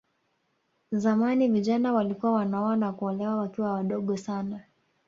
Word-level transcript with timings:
Zamani 0.91 1.47
vijana 1.47 1.93
walikuwa 1.93 2.31
wanaoa 2.31 2.75
na 2.75 2.91
kuolewa 2.93 3.35
wakiwa 3.35 3.73
wadogo 3.73 4.17
sana 4.17 4.61